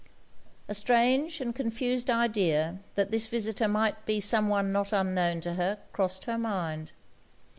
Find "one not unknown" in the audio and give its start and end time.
4.49-5.41